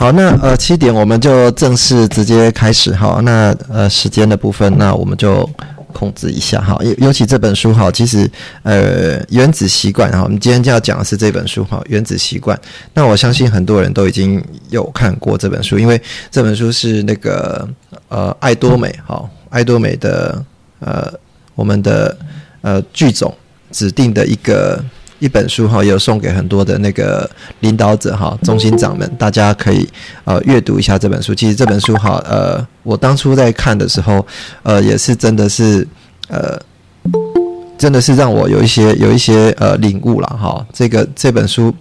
[0.00, 3.20] 好，那呃七点我们就正式直接开始哈。
[3.22, 5.46] 那呃时间的部分，那我们就
[5.92, 6.74] 控制一下哈。
[6.82, 8.26] 尤尤其这本书哈，其实
[8.62, 12.58] 呃原子习惯哈，我们今天就要讲的是这本书哈，原子习惯。
[12.94, 17.68] 那我相信很多人都已经有看过这本书，因为这本书是那个
[18.08, 20.42] 呃爱多美哈，爱多美的
[20.78, 21.12] 呃
[21.54, 22.16] 我们的
[22.62, 23.36] 呃剧总
[23.70, 24.82] 指定的一个。
[25.20, 29.88] 一本书哈，有送给很多的那个领导者哈、中心长们，大家可以
[30.24, 31.32] 呃阅读一下这本书。
[31.32, 34.26] 其实这本书哈，呃，我当初在看的时候，
[34.64, 35.86] 呃，也是真的是
[36.28, 36.58] 呃，
[37.78, 40.66] 真的是让我有一些有一些呃领悟了哈。
[40.72, 41.72] 这个这本书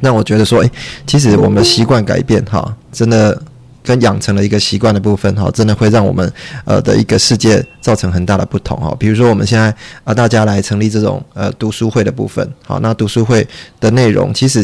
[0.00, 0.70] 让我觉得说，诶，
[1.06, 3.40] 其实我们习惯改变哈，真的。
[3.88, 6.30] 跟养成了一个习惯的部分哈，真的会让我们
[6.66, 8.94] 呃的一个世界造成很大的不同哈。
[8.98, 13.48] 比如说我们现在啊，大家来成立这种呃读书会的部分，好，那读书会
[13.80, 14.62] 的内容其实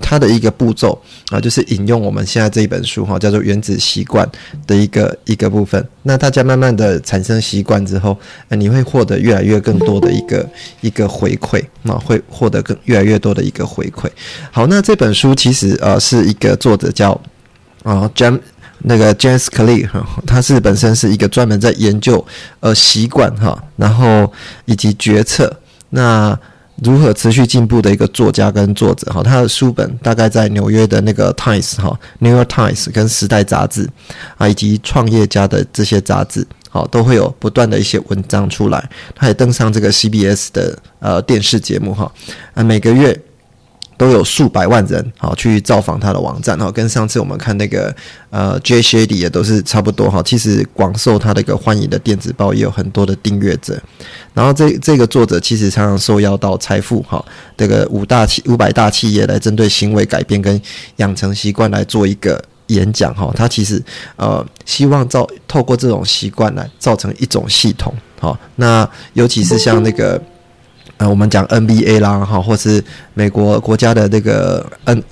[0.00, 4.26] 它的一个步骤啊，就是引用我们现在这一本书哈，叫做《原子习惯》
[4.66, 5.86] 的一个一个部分。
[6.02, 8.16] 那大家慢慢的产生习惯之后，
[8.48, 10.48] 呃，你会获得越来越更多的一个
[10.80, 14.08] 一个回馈，那会获得更越来越多的一个回馈。
[14.50, 17.12] 好，那这本书其实呃是一个作者叫
[17.82, 18.40] 啊 Jam。
[18.84, 22.24] 那个 James Clear 哈，他是本身是一个专门在研究
[22.60, 24.32] 呃习惯哈，然后
[24.64, 25.54] 以及决策
[25.90, 26.38] 那
[26.82, 33.88] 如何持续进步的一个作家跟作者哈，他的书本大概在纽约的那个 Times 哈，New York Times 跟时代杂志
[34.36, 42.10] 啊，以及创业家的这些杂志好都会有不断的一些文章出来，他也登上这个 CBS 的呃电视节目哈，
[42.54, 43.20] 啊每个月。
[43.96, 47.94] 都有数百万人好去造访他的网站哈，跟上次我们看那个
[48.30, 50.22] 呃 J Shady 也都是差不多哈。
[50.22, 53.80] 其实广受他的一个欢迎的电子报也有很多的订阅者。
[54.34, 57.24] 然后这这个作者其实常常受邀到财富哈
[57.56, 60.60] 这个五大企五百大企业来针对行为改变跟
[60.96, 63.32] 养成习惯来做一个演讲哈。
[63.36, 63.82] 他其实
[64.16, 68.38] 呃希望造透过这种习惯来造成一种系统好。
[68.56, 70.20] 那尤其是像那个。
[70.98, 72.82] 呃我们讲 NBA 啦，哈，或是
[73.14, 75.02] 美国国家的那个 N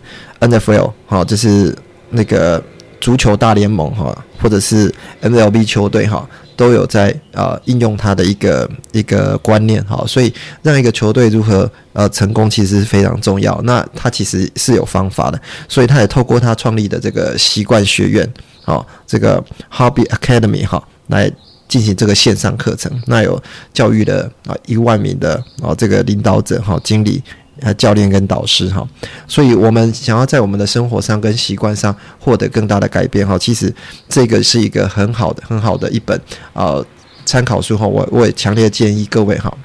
[0.40, 1.76] NFL 哈，就是
[2.10, 2.62] 那个
[3.00, 4.92] 足球大联盟哈，或者是
[5.22, 10.32] MLB 球队哈，都有在呃应用它的一个一个观念哈，所以
[10.62, 13.60] 让一个球队如何呃成功，其实是非常重要。
[13.64, 18.32] 那他其实是有方法的，所以他也透过他创立的这个习惯学院，
[18.64, 19.42] 好，这个
[19.72, 21.32] Hobby Academy 哈，来。
[21.70, 23.40] 进行这个线上课程，那有
[23.72, 27.22] 教育的啊一万名的啊这个领导者哈经理
[27.62, 28.84] 啊教练跟导师哈，
[29.28, 33.72] 所以我们想要在我们的生活上跟习惯上获得更大的改变哈，其实
[34.08, 36.20] 这个是一个很好的很好的一本
[36.52, 36.84] 啊
[37.24, 39.56] 参考书哈，我我也强烈建议各位哈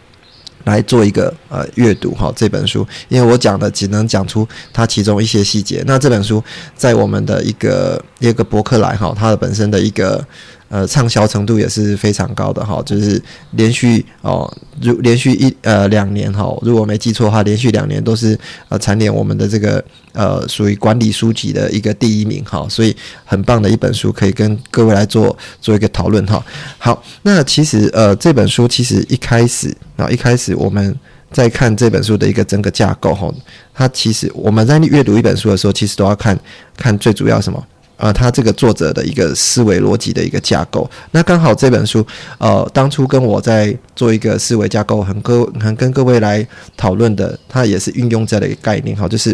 [0.66, 6.44] 来做一个呃阅读哈这本书，因为我讲的只能讲出它其中一些细节，那这本书
[6.76, 10.24] 在我们的一个一个博客来哈，它的本身的一个。
[10.68, 13.22] 呃，畅销程度也是非常高的哈，就是
[13.52, 18.38] 连续哦，如连续一呃两年哈，如果没记错的话，连续两年都是
[18.70, 19.84] 呃蝉联我们的这个
[20.14, 26.44] 呃属于管理书籍的一个第一名哈，所以很棒的一本书，可以跟各位来做做一个讨论哈。
[26.80, 30.94] 好，那其实呃这本书其实一开始啊一开始我们
[31.32, 33.32] 在看这本书的一个整个架构哈，
[33.74, 36.38] 它其实我们在阅读一本书的时候，其实都要看
[36.76, 37.64] 看最主要什么。
[37.98, 42.06] 呃，他这个作者的一个思维逻辑的一个架构，那刚好这本书，
[42.38, 46.46] 呃，当初跟我在做一个思维架构，很各很跟各位来
[46.76, 49.34] 讨论的，它也是运用这样的一个概念哈，就是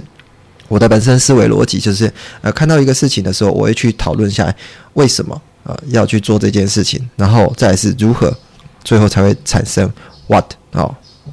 [0.68, 2.12] 我的本身思维逻辑，就是
[2.42, 4.56] 呃，看到一个事情的时候，我会去讨论下来
[4.94, 8.32] 为什么呃要去做这件事情，然后再是如何，
[8.84, 9.92] 最后才会产生
[10.28, 10.88] what 啊，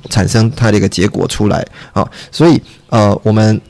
[0.09, 2.59] 产生它的一个结果出来啊，所以
[2.89, 3.61] 呃，我们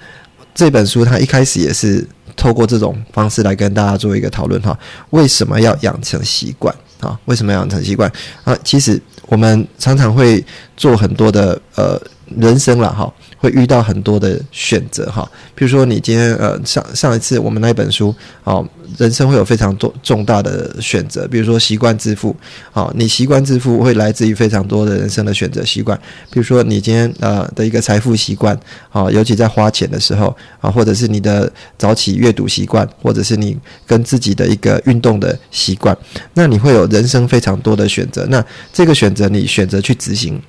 [0.54, 2.06] 这本书它一开始也是。
[2.38, 4.78] 透过这种方式来跟大家做一个讨论哈，
[5.10, 7.18] 为什么要养成习惯啊？
[7.26, 8.10] 为什么要养成习惯
[8.44, 8.56] 啊？
[8.64, 10.42] 其实我们常常会
[10.76, 12.00] 做很多的呃
[12.36, 15.28] 人生了哈，会遇到很多的选择哈。
[15.54, 18.14] 比如说你今天呃上上一次我们那一本书
[18.44, 18.66] 哦，
[18.96, 21.26] 人生会有非常多重大的选择。
[21.28, 22.34] 比如说习惯致富，
[22.70, 25.98] 好，你习惯致富会来自于非常多的人生的选择习惯。
[26.30, 28.58] 比如说你今天呃的一个财富习惯，
[28.88, 35.96] 好，尤其在花钱的时候啊，或者是你的早起阅读习惯，或者是你跟自己的一个运动的习惯，
[36.34, 38.26] 那你会有人生非常多的选择。
[38.28, 40.40] 那这个选择你选择去执行。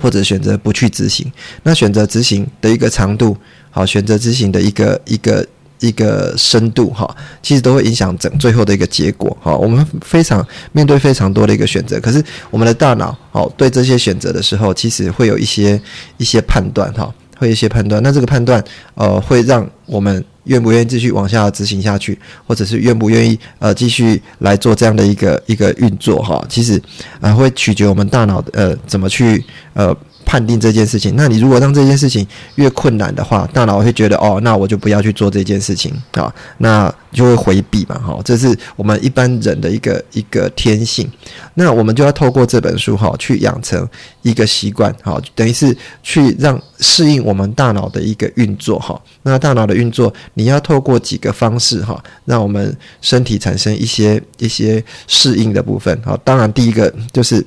[0.00, 1.30] 或者选择不去执行，
[1.62, 3.36] 那选择执行的一个长度，
[3.70, 5.46] 好，选择执行的一个一个
[5.78, 9.54] 一个深度，哈，其实都会影响整最后的一个结果，哈。
[9.54, 15.80] 我们非常面对非常多的一个选择，可是我们的大脑，好，对这些选择的时候，其实会有一些
[16.16, 18.02] 一些判断，哈，会有一些判断。
[18.02, 18.62] 那这个判断，
[18.94, 20.24] 呃，会让我们。
[20.44, 26.44] 愿不愿意继续往下执行下去，或者是愿不愿意呃继续来做这样的一个一个运作哈？
[26.48, 26.80] 其实
[27.20, 29.44] 啊会取决我们大脑呃怎么去
[29.74, 29.96] 呃。
[30.30, 32.24] 判定这件事情，那你如果让这件事情
[32.54, 41.10] 越困难的话，大脑会觉得哦，那我就不要去做这件事情啊，那就会回避嘛，哈，这是我们一般人的一个一个天性。
[41.54, 43.84] 那我们就要透过这本书哈，去养成
[44.22, 48.96] 一个习惯，哈，等于是去让适应我们大脑的一个运作，哈。
[49.24, 57.44] 那大脑的运作，你要透过几个方式哈，让我们身体产生一些一些适应的部分，好，当然第一个就是。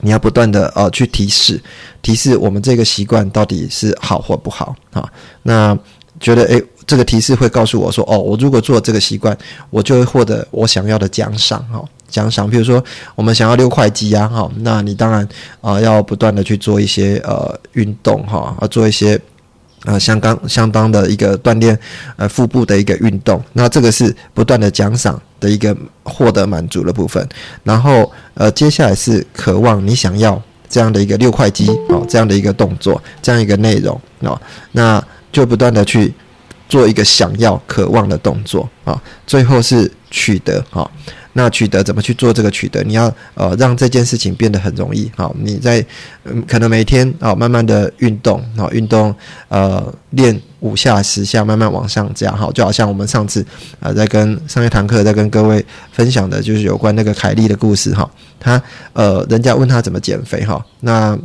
[0.00, 1.60] 你要不断的呃去提示，
[2.02, 5.08] 提示我们这个习惯到底是好或不好啊？
[5.42, 5.78] 那
[6.20, 9.36] 觉得诶，这个提示会告诉我说，哦，我如果做这个习惯，
[9.70, 12.48] 我就会获得我想要的奖赏哈，奖赏。
[12.48, 12.82] 比如说
[13.14, 15.28] 我们想要六块肌啊，哈，那你当然
[15.60, 19.20] 啊要不断的去做一些呃运动哈，要做一些。
[19.86, 21.78] 呃，相当相当的一个锻炼，
[22.16, 27.26] 呃，腹部的一个运动，那这个是不断的奖赏的一个获得满足的部分。
[27.62, 34.38] 然后，呃，接下来是渴望你想要这样的一个六块肌哦，这样的一个动作，这样一个内容哦，
[34.72, 36.12] 那就不断的去
[36.68, 40.90] 做一个想要、渴望的动作啊，最后是取得啊。
[41.38, 42.82] 那取得怎么去做这个取得？
[42.82, 45.10] 你要呃让这件事情变得很容易。
[45.14, 45.84] 好，你在
[46.24, 49.14] 嗯可能每天啊慢慢的运动，好运动
[49.48, 52.32] 呃练五下十下，慢慢往上加。
[52.32, 53.44] 好，就好像我们上次
[53.80, 55.62] 啊在跟上一堂课在跟各位
[55.92, 58.10] 分享的就是有关那个凯莉的故事哈。
[58.40, 58.62] 他
[58.94, 61.18] 呃人家问他怎么减肥哈，那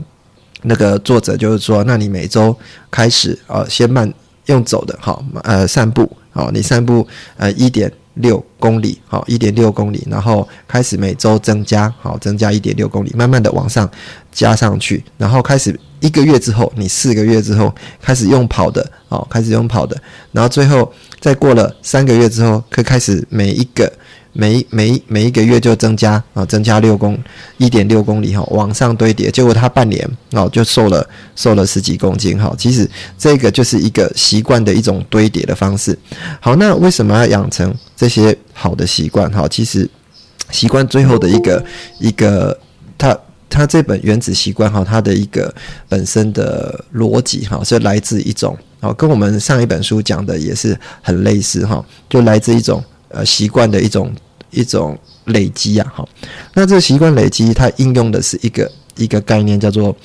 [0.63, 2.53] 那个作者就是说，那你每周
[2.91, 4.13] 开始呃先慢
[4.47, 7.89] 用走的好呃散步好，你散步呃一点。
[8.21, 13.89] 六公里，好，一点六公里，然后开始每周增加，好，增加一点六公里，慢慢的往上
[14.31, 19.99] 加上去，然后开始一个月之后，你四个月之后开始用跑的，好，开始用跑的，
[20.31, 23.91] 然后最后再过了三个月之后，可以开始每一个。
[24.33, 27.17] 每每每一个月就增加啊，增加六公
[27.57, 31.05] 一点六公里哈，往上堆叠，结果他半年哦就瘦了
[31.35, 32.55] 瘦了十几公斤哈。
[32.57, 35.97] 其实这个就是一个习惯的一种堆叠的方式。
[36.39, 39.45] 好，那为什么要养成这些好的习惯哈？
[39.49, 39.89] 其实
[40.49, 41.63] 习惯最后的一个
[41.99, 42.57] 一个，
[42.97, 43.17] 他
[43.49, 45.53] 他这本原子习惯哈，它的一个
[45.89, 52.81] 本身的逻辑哈，是来自一种哦，跟我们上一本书讲的也是很类似哈，就来自一种。
[53.13, 54.11] 呃，习惯的一种
[54.51, 56.07] 一种累积啊，好，
[56.53, 59.95] 那这个习惯累积，它应用的是一个一个概念，叫做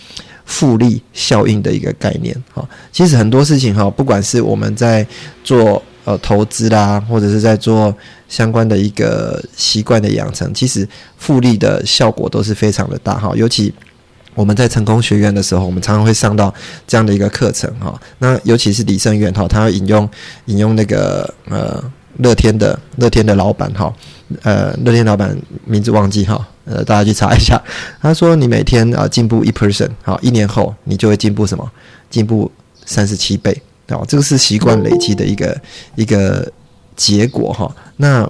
[0.44, 2.68] 复利效应的一个概念，哈。
[2.92, 5.06] 其实很多事情哈，不管是我们在
[5.42, 7.94] 做呃投资啦，或者是在做
[8.28, 10.86] 相关的一个习惯的养成，其实
[11.16, 13.32] 复利的效果都是非常的大，哈。
[13.34, 13.72] 尤其
[14.34, 16.52] 我们在成功学院的时候，我们常常会上到
[16.86, 18.00] 这样的一个课程，哈。
[18.18, 20.08] 那尤其是李胜元哈，他引用
[20.44, 21.82] 引用那个呃。
[22.18, 23.92] 乐天的乐天的老板哈，
[24.42, 27.62] 呃，乐天老板名字忘记哈，呃，大家去查一下。
[28.00, 31.70] 他说你每天啊进步一 person，好，一年后你就会进步什么？
[32.08, 32.50] 进步
[32.84, 35.60] 三十七倍，哦，这个是习惯累积的一个
[35.94, 36.50] 一个
[36.94, 37.74] 结果哈。
[37.96, 38.28] 那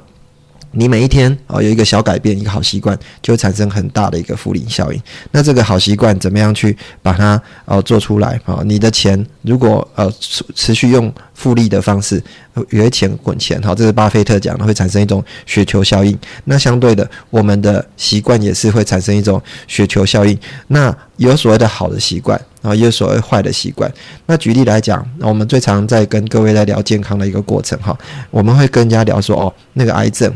[0.76, 5.02] 你每一天啊有一个小改变，一个好习惯，就会产生很大的一个复利效应。
[5.32, 8.60] 那这个好习惯怎么样去把它呃做出来啊？
[8.64, 10.12] 你的钱如果呃
[10.54, 12.22] 持续用复利的方式，
[12.70, 16.16] 约钱滚钱，好，这是巴菲特讲的，会产生一种雪球效应。
[16.44, 20.38] 那相对的，我们的习惯也是会产生一种雪球效应。
[20.68, 23.90] 那有所谓的好的习惯，然后有所谓坏的习惯。
[24.26, 27.96] 那举例来讲，我们最常在跟各位在聊健康的一个过程哈，
[28.30, 30.30] 我们会跟人家聊说哦，那个癌症。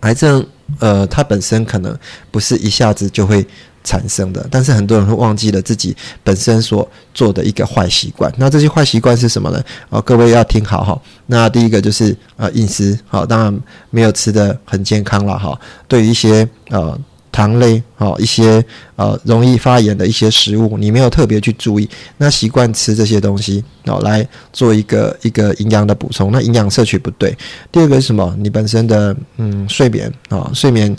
[0.00, 0.44] 癌症，
[0.78, 1.96] 呃，它本身可能
[2.30, 3.46] 不是一下子就会
[3.84, 8.32] 产生的，但是很多人会忘记了自己本身所做的一个坏习惯。
[8.36, 9.62] 那这些坏习惯是什么呢？
[9.90, 11.00] 哦，各位要听好哈。
[11.26, 15.58] 那第一个就是啊饮食，好，当然没有吃的很健康了哈。
[15.88, 16.98] 对于一些啊
[17.32, 18.64] 糖类哦，一些
[18.96, 27.36] 呃容易发炎的一些食物，你没有特别去注意，那习惯吃这些东西哦，来做一个一个营养的补充，那营养摄取不对。
[27.72, 28.36] 第二个是什么？
[28.38, 30.94] 你本身的嗯睡眠啊，睡眠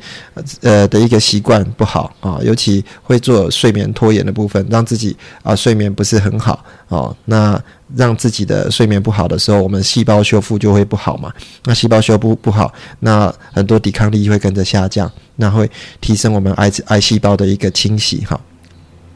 [0.61, 7.61] 呃的一个习惯不好啊，尤其会做睡眠拖延的部分，让自己啊睡眠不是很好哦，那。
[7.95, 11.31] 让自己的睡眠不好的时候，我们细胞修复就会不好嘛。
[11.65, 15.69] 那细胞修复不好，那很多抵抗力会跟着下降，那会
[16.01, 18.39] 提升我们癌癌细胞的一个清洗哈。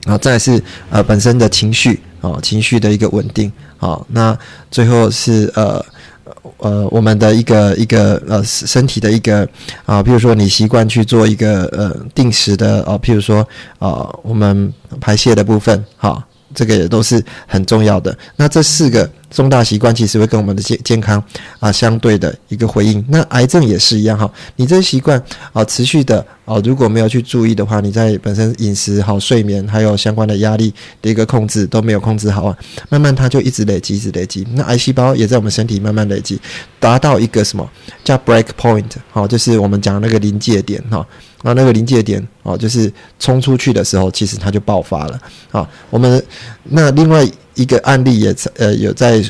[0.05, 3.99] 然后再是呃本身的情绪啊，情绪的一个稳定啊。
[4.09, 4.37] 那
[4.69, 5.83] 最后是呃
[6.57, 9.47] 呃我们的一个一个呃身体的一个
[9.85, 13.45] 啊，比如说你习惯去做一个呃定时的啊，譬如说
[13.79, 14.71] 啊我们
[15.01, 16.23] 排泄的部分哈。
[16.53, 18.17] 这个也都是很重要的。
[18.35, 21.21] 那这四个重大习惯其实会跟我们的健健康
[21.59, 23.03] 啊相对的一个回应。
[23.09, 25.21] 那癌症也是一样哈，你这些习惯
[25.53, 32.57] 啊持续的啊如果没有去注意的话，你在本身饮食好、睡眠还有相关的压力的一个控制都没有控制好啊，
[32.89, 34.47] 慢慢它就一直累积、一直累积。
[34.53, 36.39] 那癌细胞也在我们身体慢慢累积，
[36.79, 37.69] 达到一个什么
[38.03, 41.05] 叫 break point 好，就是我们讲那个临界点哈。
[41.43, 45.69] 那那个临界点哦，就是冲出去的时候，其实它就爆发了啊。
[45.89, 46.23] 我们
[46.63, 49.23] 那另外一个案例也呃有在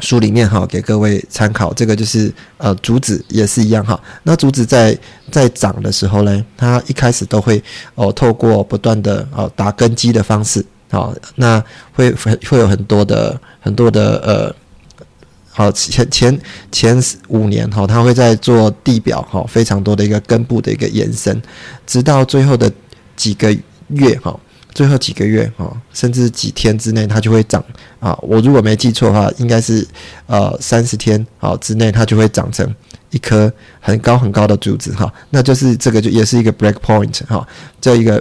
[0.00, 1.72] 书里面哈，给各位参考。
[1.74, 4.00] 这个就是呃竹子也是一样哈。
[4.22, 4.96] 那竹子在
[5.30, 7.62] 在长的时候呢，它一开始都会
[7.94, 11.62] 哦透过不断的哦打根基的方式啊，那
[11.92, 14.54] 会会会有很多的很多的呃。
[15.56, 16.40] 好，前前
[16.72, 21.40] 前五年哈，他会在做地表哈，非常多的一个根部的一个延伸，
[21.86, 22.68] 直到最后的
[23.14, 23.56] 几个
[23.86, 24.36] 月哈，
[24.74, 27.64] 最后几个月哈，甚至几天之内，它就会长
[28.00, 28.18] 啊。
[28.22, 29.86] 我如果没记错的话，应该是
[30.26, 32.68] 呃三十天好之内，它就会长成
[33.10, 35.12] 一棵很高很高的竹子哈。
[35.30, 37.46] 那就是这个就也是一个 break point 哈，
[37.80, 38.20] 这一个。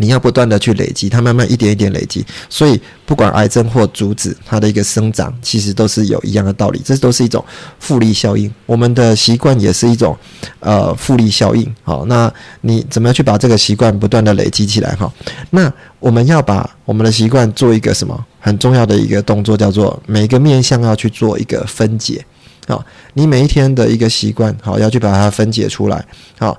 [0.00, 7.44] 你要不断的去累积，它慢慢一点一点累积，所以不管癌症或阻止它的一个生长，其实都是有一样的道理，这都是一种
[7.80, 8.48] 复利效应。
[8.64, 10.16] 我们的习惯也是一种
[10.60, 11.74] 呃复利效应。
[11.82, 14.94] 好，那你怎么样去把这个习惯不断的累积起来？
[14.94, 15.12] 哈，
[15.50, 22.24] 那我们要把我们的习惯做一个什么很重要的一个动作，叫做每个面向要去做一个分解。
[22.68, 26.06] 好，你每一天的一个习惯，好要去把它分解出来。
[26.38, 26.56] 好。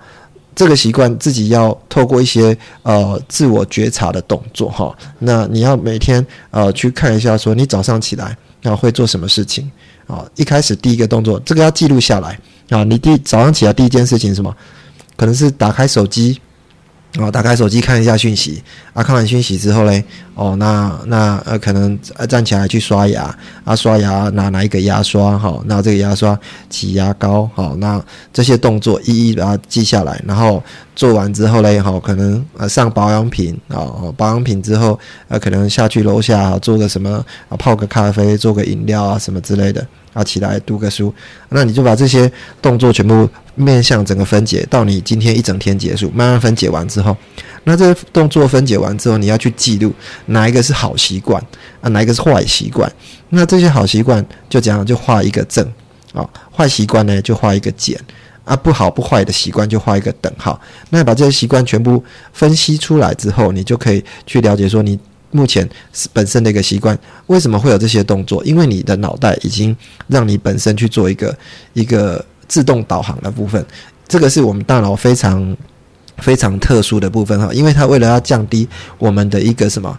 [0.59, 9.71] 这个习惯自己要透过一些呃自我觉察的动作哈，那你要每天呃去看一下，说你早上起来啊会做什么事情
[10.05, 10.25] 啊？
[10.35, 12.37] 一开始第一个动作，这个要记录下来
[12.71, 12.83] 啊。
[12.83, 14.53] 你第早上起来第一件事情什么？
[15.15, 16.37] 可能是打开手机。
[17.17, 18.61] 哦，打开手机看一下讯息。
[18.93, 20.03] 啊，看完讯息之后嘞，
[20.35, 21.97] 哦，那那呃，可能
[22.27, 23.35] 站起来去刷牙。
[23.63, 26.37] 啊，刷牙拿哪一个牙刷哈，那这个牙刷
[26.69, 27.99] 挤牙膏好，那
[28.31, 30.61] 这些动作一一把它记下来，然后
[30.95, 34.99] 做完之后嘞，哈，可能呃上保养品啊，保养品之后
[35.29, 39.85] 呃，可能下去楼下做个什么啊，泡个咖啡，做个饮料啊什么之类的。
[40.19, 41.13] 啊，起来读个书，
[41.47, 42.29] 那你就把这些
[42.61, 47.15] 动作全部面向整个分解，到你今天一整天结束，慢慢分解完之后，
[47.63, 49.93] 那这动作分解完之后，你要去记录
[50.25, 51.41] 哪一个是好习惯
[51.79, 52.91] 啊，哪一个是坏习惯。
[53.29, 55.65] 那这些好习惯就这样就画一个正
[56.13, 57.97] 啊，坏习惯呢就画一个减
[58.43, 60.59] 啊，不好不坏的习惯就画一个等号。
[60.89, 64.99] 那把这些习惯全部分析出来之后，你就可以去了解说你。
[65.31, 68.43] 目前是本身的一个习惯，为什么会有这些动作？
[68.43, 69.75] 因为你的脑袋已经
[70.07, 71.37] 让你本身去做一个
[71.73, 73.63] 一个自动导航的部分，
[74.07, 75.55] 这个是我们大脑非常
[76.17, 78.67] 非常特殊的部分哈，因为它为了要降低
[78.97, 79.97] 我们的一个什么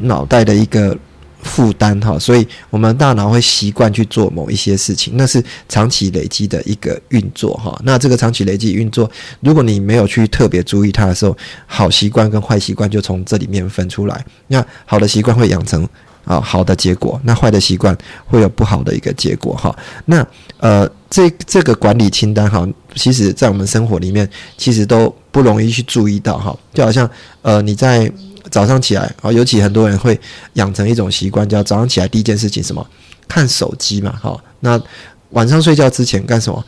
[0.00, 0.96] 脑袋的一个。
[1.42, 7.80] 负担哈，所以我们大脑会习惯去做某一些事情，那是长期累积的一个运作哈。
[7.84, 14.24] 那这个长期累积运作，如果你没有去特别注意它的时候，好习惯跟坏习惯就从这里面分出来。
[14.48, 15.88] 那好的习惯会养成
[16.30, 17.96] 啊好的结果，那坏的习惯
[18.26, 19.74] 会有不好的一个结果哈。
[20.04, 20.24] 那
[20.58, 27.08] 呃这这个管理清单哈，其实在我们生活里面其实都不容易去注意到哈，就好像
[27.42, 28.10] 呃你在。
[28.50, 30.18] 早上起来啊，尤其很多人会
[30.54, 32.84] 养成一种习惯，叫早上起来第一件事情什么？
[33.28, 34.36] 看手机嘛，哈。
[34.60, 34.80] 那
[35.28, 36.64] 晚上睡觉之前干什么？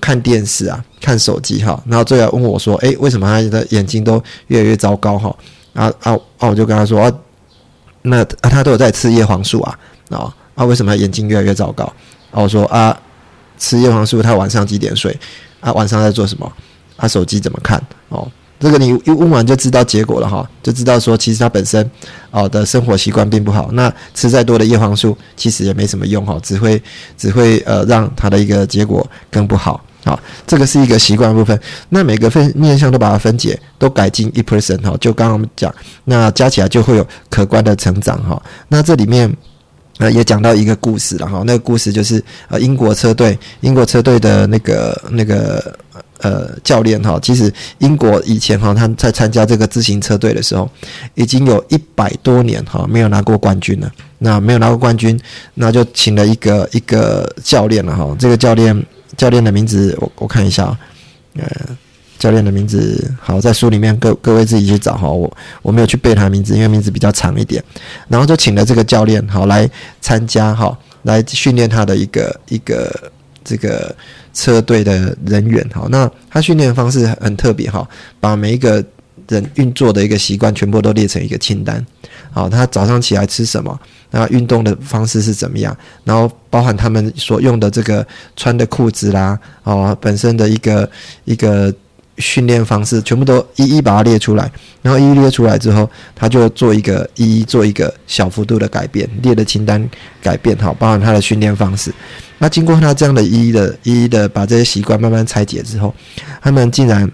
[0.00, 1.82] 看电视啊，看手机哈。
[1.86, 5.34] 然后最后问我说：“诶，为什么他的眼睛都越来越糟糕？”哈。
[5.72, 6.48] 啊啊啊！
[6.48, 7.12] 我就跟他说：“啊，
[8.06, 9.78] 那他都有在吃叶黄素啊，
[10.10, 11.84] 哦啊，为什么眼睛越来越糟糕？”
[12.32, 12.96] 啊，我说：“啊，
[13.58, 15.16] 吃叶黄素，他晚上几点睡？
[15.60, 16.50] 啊，晚上在做什么？
[16.96, 17.82] 啊，手机怎么看？
[18.08, 18.26] 哦。”
[18.58, 21.90] 这个你一问完就知道结果了哈，就知道说其实他本身
[22.30, 23.68] 哦的生活习惯并不好。
[23.72, 26.82] 那吃再多的叶黄素其实也没什么用哈，只会
[27.18, 29.84] 只会呃让他的一个结果更不好。
[30.06, 31.60] 好，这个是一个习惯部分。
[31.90, 38.40] 那每个分面向都把它分解，都改进一 percent 哈，就刚刚我们讲，那加起来就会有可观的成长哈。
[38.68, 39.30] 那这里面
[39.98, 45.76] 呃也讲到一个故事了哈，那个故事就是呃英国车队，英国车队的那个那个。
[46.20, 50.66] 呃，教练哈，其实英国以前哈，他在参加这个自行车队的时候，
[51.14, 53.92] 已经有一百多年哈没有拿过冠军了。
[54.18, 55.20] 那没有拿过冠军，
[55.52, 58.16] 那就请了一个一个教练了哈。
[58.18, 58.74] 这个教练
[59.16, 60.76] 教练的名字我我看一下，
[61.36, 61.46] 呃，
[62.18, 65.08] 教练的名字好在书里面各各位自己去找哈。
[65.08, 67.62] 我我没有去背他名字，因为名字比较长一点。
[68.08, 69.68] 然后就请了这个教练好来
[70.00, 73.12] 参加哈，来训练他的一个一个
[73.44, 73.94] 这个。
[74.36, 77.88] 车队的人员，好，那他训练的方式很特别，哈，
[78.20, 78.84] 把每一个
[79.28, 81.82] 人运作的一个习惯全部都列成一个清单，
[82.36, 90.88] 哦，他早上起来吃什么，那运动的方式是怎么样，然后包含他们所用的这个穿的裤子啦，哦，本身的一个
[91.24, 91.74] 一个。
[92.18, 94.50] 训练方式全部都一一把它列出来，
[94.80, 99.86] 然后一一列出来之后，他就做一个一一做一个小幅度的改变，列的清单
[100.22, 101.92] 改变好，包含他的训练方式。
[102.38, 105.94] 那经过他这样的一一的一一的把这些习惯慢慢拆解之后，
[106.40, 107.06] 他们竟然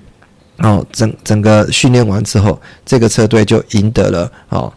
[0.58, 4.72] 哦整整个训练完之后，这个车队就赢得了哦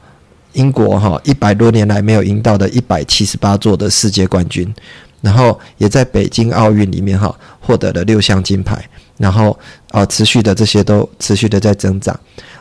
[0.55, 4.73] 英国哈一百多年来没有赢到的一百七十八座的世界冠军，
[5.21, 8.83] 然后也在北京奥运里面哈获得了六项金牌。
[9.17, 9.57] 然后
[9.91, 12.13] 啊，持续的这些都持续的在增长，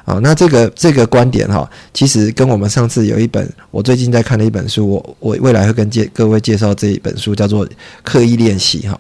[0.05, 7.67] 啊，那这个这个观点哈，其实跟我们上次有一本我最近在看的一本书，我我未来会跟介各位介绍这一本书，叫做
[8.05, 8.97] 《刻意练习》哈。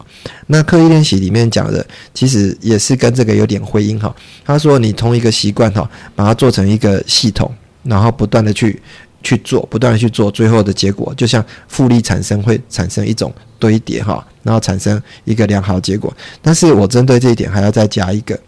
[0.48, 4.12] 那刻意练习里面讲的，其实也是跟这个有点回应哈。
[4.44, 7.48] 他说，你同一个习惯哈，把它做成一个系统，
[7.84, 8.82] 然后不断的去。
[9.26, 16.14] 去做，不断的去做，最后的结果就像复利产生，会产生一种堆叠哈，然后产生一个良好结果。
[16.42, 18.38] 但是我针对这一点还要再加一个，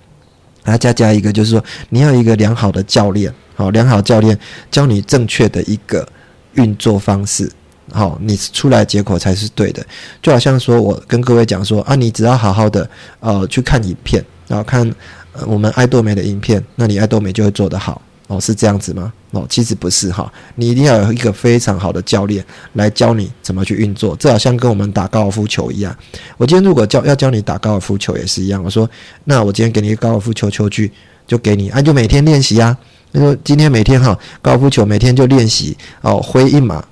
[0.62, 4.38] 还要加加一个，就是说你要一个良好的教练，好，良好教练
[4.70, 6.06] 教你正确的一个
[6.56, 7.50] 运作方式，
[7.90, 9.82] 好，你出来结果才是对的。
[10.20, 12.86] 就好像说我跟各位讲说啊，你只要好好的
[13.20, 14.94] 呃去看影片，然后看
[15.46, 18.02] 我们爱多美的影片，那你爱多美就会做得好。
[18.28, 19.12] 哦，是这样子吗？
[19.30, 24.16] 哦，其实不是哈，你一定要有一个非常好的教练来教你怎么去运作。
[24.18, 25.96] 这好像跟我们打高尔夫球一样。
[26.36, 28.60] 我今天如果教要教你打高尔夫球也是一样。
[28.64, 28.88] 我说，
[29.24, 30.90] 那我今天给你一个高尔夫球球具，
[31.26, 32.76] 就给你，啊，就每天练习啊。
[33.12, 36.84] 他说今天每天哈，高尔夫球每天就练习哦，挥一码，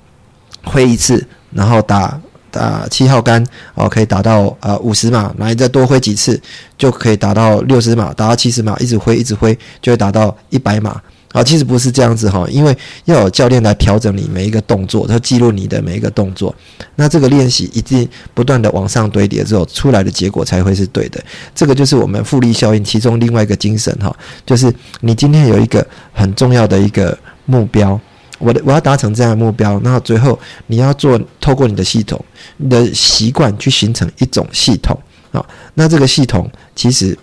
[0.63, 2.21] 挥一次，然后打
[2.51, 3.45] 打七号杆
[3.75, 6.41] 哦，可以打到呃五十码，然后再多挥几次，
[6.79, 11.03] 就可以打到六十码，打到七十码，一直挥一直挥，就会打到一百码。
[11.35, 12.75] 啊，其实不是这样子哈，因为
[13.07, 16.55] 要有教练来调整你每一个动作，他记录你的每一个动作，
[16.95, 21.21] 那这个练习一定不断的往上堆叠之后，出来的结果才会是对的。
[21.53, 24.17] 这个就是我们复利效应其中另外一个精神哈，
[24.47, 28.01] 就是你今天有一个很重要的一个目标，
[28.39, 32.25] 我的我要达成这样的目标，那最后你要做透过你的系统、
[32.59, 34.97] 你的习惯去形成一种系统
[35.33, 35.45] 啊，
[35.75, 37.19] 那这个系统其实。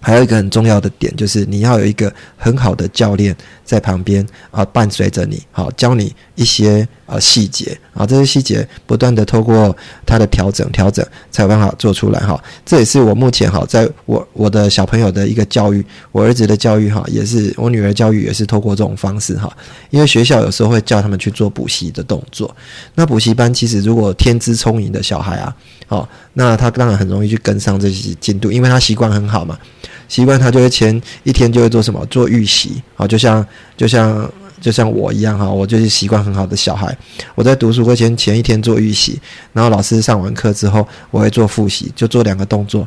[0.00, 9.74] 还有一个很重要的点，就是你要有一个很好的教练在旁边啊，伴随着你，好教你一些呃细节啊，这些细节不断的透过
[10.06, 12.40] 他的调整调整，才有办法做出来哈。
[12.64, 19.50] 这也是我目前哈，在我我的小朋友的一个教育，我儿子的教育哈，也是我女儿教育也是透过这种方式哈。
[19.90, 22.54] 因为学校有时候会叫他们去做补习的动作，
[22.94, 25.56] 那补习班其实如果天资聪颖的小孩啊，
[25.88, 29.58] 哦，那他当然很容易去跟上这些进度，因为他习惯很好嘛。
[30.08, 33.44] 习惯他就会前一天就会做什么做预习啊，就像
[33.76, 36.96] 就像就像我一样哈，我就是习惯很好的小孩。
[37.34, 39.20] 我在读书会前前一天做预习，
[39.52, 42.86] 然后老师上完课之后，我会做复习，就做两个动作。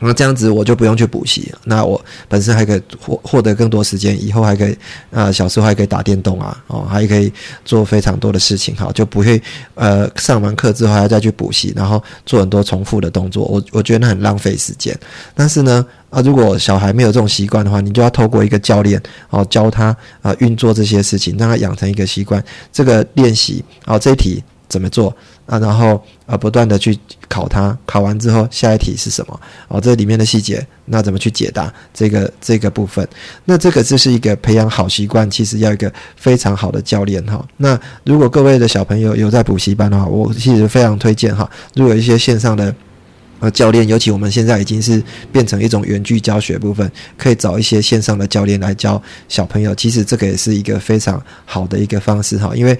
[0.00, 4.76] 那这样子我就不用去补习，那我本身还可以获获得更多时间，以后还可以
[5.10, 7.32] 啊，小时候还可以打电动啊，哦，还可以
[7.64, 9.40] 做非常多的事情，哈，就不会
[9.74, 14.94] 呃上完课之后还要再去补习，然后做很多重复的动作，我我觉得那很浪费时间。
[15.34, 25.14] 但是呢，啊，如果小孩没有这种习惯的话，你就要透过一个教练哦教他啊运作这些事情，让他养成一个习惯，这个练习哦这一题怎么做。
[25.46, 29.40] 啊，然后呃，不断的去考它，考完之后下一题是什么？
[29.68, 33.06] 哦，这里面的细节，那怎么去解答这个这个部分？
[33.44, 37.46] 那这个就是一个培养好习惯，其实要一个非常好的教练哈。
[37.58, 41.48] 那如果各位的小朋友有在补习班的话，我其实非常推荐哈。
[41.74, 42.74] 如果一些线上的
[43.38, 49.72] 呃教练，尤其我们现在已经是变成一种远距教学部分，可以找一些线上的教练来教小朋友。
[49.76, 52.76] 其实这个也是一个非常好的一个方式哈，因为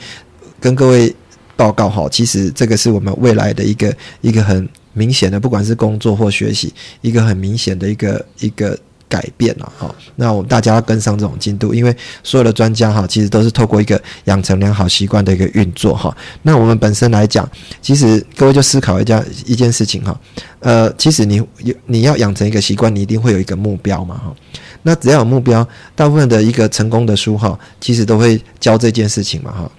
[0.58, 1.14] 跟各位。
[1.56, 8.78] 报告哈，其实这个是我们未来的一个一个很明显的，不管是工作或学习，一个很明显的一个一个。
[9.08, 16.14] 改变了哈，那我们大家要跟上这种进度，因为所有的专家哈，其实都是透过一个养成良好习惯的一个运作哈。
[16.42, 17.48] 那我们本身来讲，
[17.80, 20.20] 其实各位就思考一下一件事情哈，
[20.58, 24.34] 呃，其实你有你要养成一个习惯，你一定会有一个目标嘛哈。
[24.82, 29.70] 那只要有目标，大部分的一个成功的书哈，其实都会教这件事情嘛哈。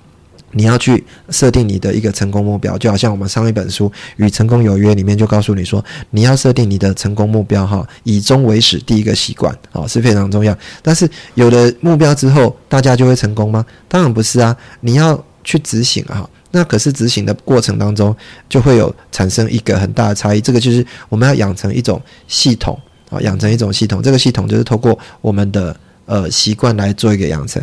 [0.58, 10.58] 你要去设定你的一个成功目标，就好像我们上一本书《与成功有约》里面就告诉你说，你要设定你的成功目标哈，以终为始，第一个习惯啊是非常重要。
[10.82, 13.64] 但是有了目标之后，大家就会成功吗？
[13.88, 16.28] 当然不是啊，你要去执行啊。
[16.50, 18.16] 那可是执行的过程当中，
[18.50, 20.42] 就会有产生一个很大的差异。
[20.42, 22.80] 这个就是我们要养成一种系统
[23.12, 24.02] 啊，养成一种系统。
[24.02, 25.76] 这个系统就是透过我们的。
[26.08, 27.62] 呃，习惯来做一个养成，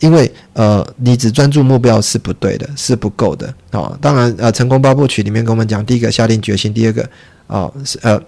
[0.00, 3.96] 因为呃，你只专注目标是不对的，是不够的啊。
[4.00, 7.06] 当然，呃，成功八部曲里面跟我们讲，第一个下定决心，第二个
[7.46, 8.18] 啊是呃，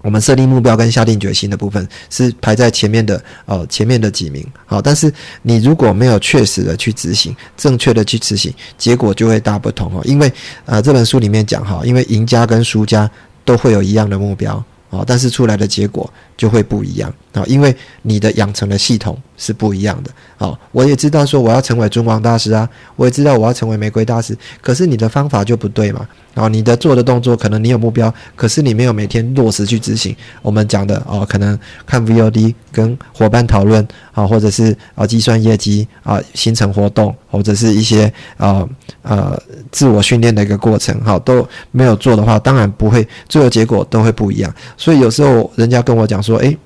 [0.00, 4.42] 我们设定目标跟下定决心的部分是排在前面的哦，前面的几名。
[4.64, 10.00] 好，但是你如果没有确实的去执行，正确的去执行，结果就会大不同哦。
[10.06, 10.32] 因为
[10.64, 13.10] 呃，这本书里面讲哈，因为赢家跟输家
[13.44, 14.64] 都会有一样的目标。
[14.88, 20.10] 啊，但是出来的结果就会不一样啊，因为你的养成的系统是不一样的。
[20.38, 26.06] 啊，我也知道说我要成为尊王大师啊，我也知道我要成为玫瑰大师，可是你的方法就不对嘛。
[26.34, 30.14] 啊，你的做的动作可能你有目标，可是你没有每天落实去执行。
[30.42, 38.68] 我们讲的哦，可能看 VOD 跟伙伴讨论啊，或者是啊计算业绩啊，形成活动，或者是一些啊
[39.00, 44.54] 呃自我训练的一个过程，哈，都没有做的话，当然不会，最后结果都会不一样。
[44.76, 46.58] 所以有时候人家跟我讲说，诶。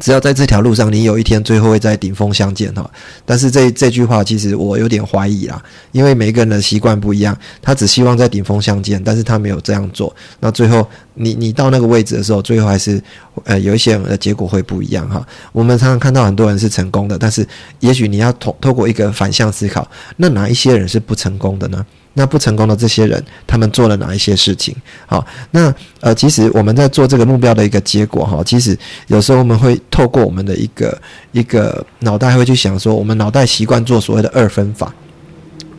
[0.00, 2.90] 只要在这条路上，你有一天最后会在顶峰相见哈。
[3.24, 10.12] 但是这这句话其实我有点怀疑啦，因为每个人的习惯不一样，他只希望在顶峰相见，但是他没有这样做。
[10.40, 13.00] 那最后你你到那个位置的时候，最后还是
[13.44, 15.24] 呃有一些人的结果会不一样哈。
[15.52, 17.46] 我们常常看到很多人是成功的，但是
[17.78, 21.86] 也许你要透透过一个反向思考，那哪一些人是不成功的呢？
[22.14, 24.74] 那不成功的这些人，他们做了哪一些事情？
[25.06, 30.96] 好，那呃，其实我们在做这个目标的一个结果哈，其实有时候我们会透过我们的一个
[31.32, 34.94] 一个脑袋会去想说，我们脑袋习惯做所谓的二分法，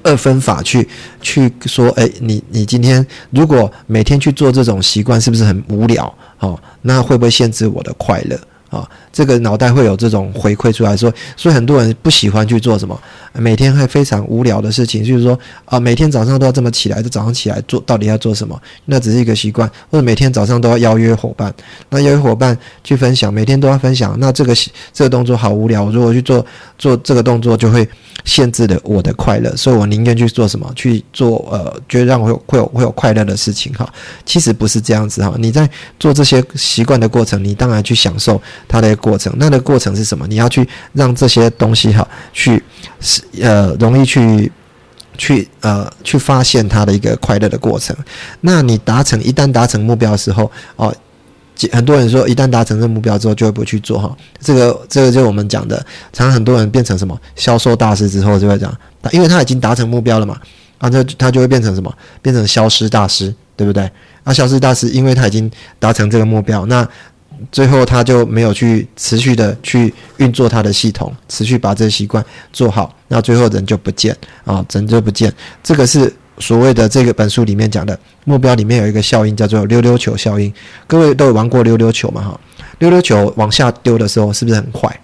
[0.04, 0.88] 二分法去
[1.21, 6.13] 去说，诶，你你今天如果每天去做这种习惯，是不是很无聊？
[6.39, 8.38] 哦，那会不会限制我的快乐？
[8.69, 12.99] 啊，这个脑袋会有这种回馈出来说，所以很多人不喜欢去做什么，
[13.34, 18.60] 每天会非常无聊的事情，就是说啊，每天早上都要这么起来，就早上起来做，到底要做什么？
[18.86, 21.54] 那只是一个习惯，或者每天早上都要邀约伙伴，
[21.89, 24.54] 那邀约伙伴去分享，每天都要分享，那这个
[24.91, 26.45] 这个动作好无聊，如果去做
[26.78, 27.88] 做这个动作，就会
[28.25, 30.69] 限制了我的快乐，所以我宁愿去做什么？
[30.75, 33.88] 去做呃，觉得让我有会有会有快乐的事情哈。
[34.25, 38.41] 其实不是这样子哈，你在做这些习惯的过程，你当然去享受。
[38.67, 40.25] 它的过程，那的过程是什么？
[40.27, 42.61] 你要去让这些东西哈，去
[42.99, 44.51] 是呃容易去
[45.17, 47.95] 去呃去发现它的一个快乐的过程。
[48.41, 50.93] 那你达成一旦达成目标的时候哦，
[51.71, 54.15] 很多人说一旦达成这目标之后就会不去做哈。
[54.39, 55.77] 这个这个就是我们讲的，
[56.11, 58.75] 常常很多人变成什么销售大师之后就会讲，
[59.11, 60.37] 因为他已经达成目标了嘛，
[60.79, 61.93] 啊，他他就会变成什么？
[62.21, 63.89] 变成消失大师，对不对？
[64.25, 66.87] 啊，消失大师，因为他已经达成这个目标，那。
[67.52, 75.34] 最后，他就没有去持续的去运作他的系统，持续把这个习惯做好，那最后人就不见啊，人就不见。
[75.63, 80.54] 这个是所谓的这个本书里面讲的目标里面有一个效应，叫做溜溜球效应。
[80.88, 82.21] 各位都有玩过溜溜球嘛？
[82.21, 82.39] 哈，
[82.80, 85.00] 溜溜球往下丢的时候是不是很快？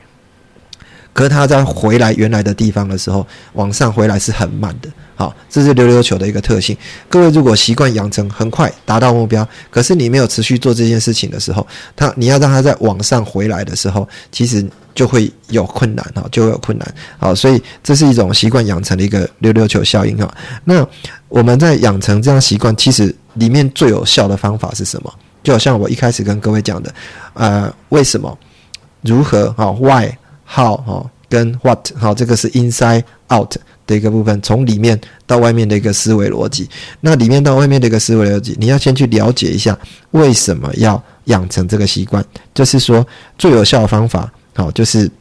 [1.13, 4.89] 可是它在回来原来的地方的时候，往上回来是很慢的。
[5.15, 6.75] 好，这是溜溜球的一个特性。
[7.07, 16.95] 各位如果习惯养成很快达到目标，可是你没有持续做这件事情的时候，它你要让它在往上回来的时候，其实就会有困难哈，就会有困难。
[17.19, 20.33] 好，所以这是一种习惯养成的一个溜溜球效应哈。
[20.63, 20.83] 那
[21.29, 25.13] 我们在养成这样习惯，其实里面最有效的方法是什么？
[25.43, 26.91] 就好像我一开始跟各位讲的，
[27.35, 28.35] 呃，为什么？
[29.01, 29.53] 如何？
[29.55, 29.71] 好
[30.53, 31.91] how 哈，跟 What？
[31.95, 33.55] 好，这个是 Inside Out。
[33.87, 36.69] 的一个部分，从里面到外面的一个思维逻辑，
[37.01, 39.77] 那里面到外面的一个思维逻辑，你要先去了解一下
[40.11, 43.05] 为什么要养成这个习惯，就是说
[43.37, 45.11] 最有效的方法，好，就是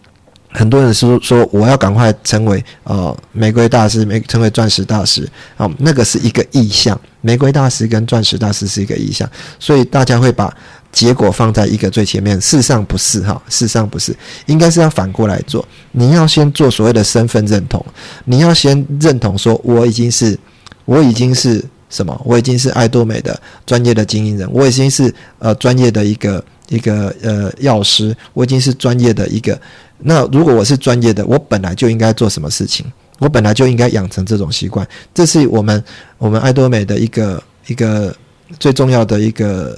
[0.52, 10.54] 很多人说说我要赶快成为呃玫瑰大师，玫成为钻石大师，好，那个是一个意向，玫瑰大师跟钻石大师是一个意向，所以大家会把。
[10.92, 14.12] 结果放在一个最前面，事实上不是哈，事实上不是，
[14.46, 15.64] 应该是要反过来做。
[15.92, 17.80] 你要先做所谓的身份认同，
[18.24, 20.36] 你要先认同说，我已经是，
[20.84, 22.20] 我已经是什么？
[22.24, 29.56] 我已经是爱多美的专业的经营人，我已经是呃专业的一个一个呃药师，我已经是专业的一个。
[30.02, 32.86] 那如果我是专业的，我本来就应该做什么事情？
[33.18, 34.86] 我本来就应该养成这种习惯。
[35.14, 35.82] 这是我们
[36.18, 38.14] 我们爱多美的一个一个
[38.58, 39.76] 最重要的一个。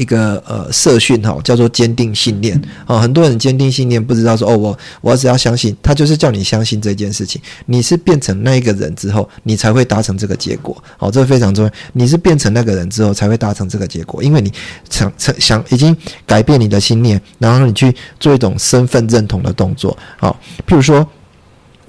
[0.00, 2.98] 一个呃社训哈，叫做坚定信念啊。
[2.98, 7.40] 很多人坚定信念不知道说哦，我我只要相信他，就是叫你相信这件事情。
[7.66, 10.82] 你是变成那一个人之后，你才会达成这个结果。
[10.96, 11.70] 好，这个非常重要。
[11.92, 14.50] 你是变成那个人之后，才会达成这个结果，因为你
[14.88, 19.96] 想想已经改变你的信念，然后你去做一种身份认同的动作。
[20.16, 20.34] 好，
[20.66, 21.06] 譬如说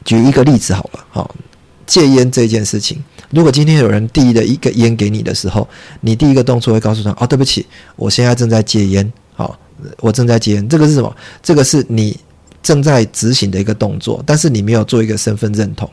[0.03, 1.33] 举一个例子好了，好
[1.85, 3.01] 戒烟这件事情。
[3.31, 5.67] 如果今天有人递了一个烟给你的时候，
[6.01, 7.65] 你第一个动作会告诉他：“哦，对不起，
[7.95, 9.57] 我现在正在戒烟。”好，
[9.99, 10.69] 我正在戒烟。
[10.69, 11.15] 这个是什么？
[11.41, 12.17] 这个是你
[12.61, 15.89] 正在执行的一个动作，但是你没有做一个身份认同。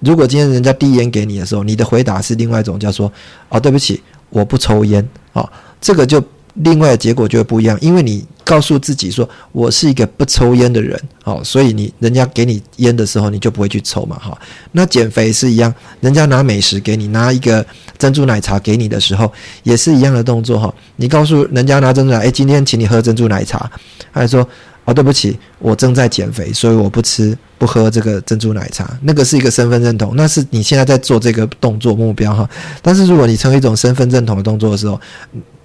[0.00, 3.12] 如果今天人家递烟给你的时候，你的回答是另外一种，叫说
[3.50, 6.22] ：“哦，对不起，我不抽烟。”好，这个就。
[6.54, 14.36] 另外的结果就会不一样，因为你告诉自己说我是一个不抽烟的人，好，所以你人家给你烟的时候，你就不会去抽嘛，哈。
[14.72, 17.64] 那减肥是一样，人家拿美食给你，拿一个
[17.96, 19.32] 珍珠奶茶给你的时候，
[19.62, 20.74] 也是一样的动作，哈。
[20.96, 23.70] 你告诉人家拿珍珠奶茶，诶，今天请你喝珍珠奶茶，
[24.10, 24.46] 还说
[24.86, 28.98] 哦，对不起，我正在减肥，所以我不吃不喝这个珍珠奶茶。
[29.02, 32.48] 那个是一个身份认同，那是你现在在做这个动作目标，哈。
[32.82, 34.98] 但是如果你成为一种身份认同的动作的时候，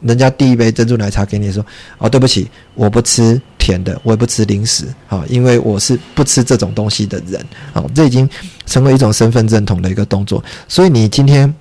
[0.02, 1.66] 人家递一杯珍珠奶茶给你，说
[1.98, 8.30] ：“哦，对不起，我不吃甜的，我也不吃零食，好，因为我是不吃这种东西的人，好，这已经
[8.66, 11.54] 成为一种身份认同的一个动作，所以你今天。”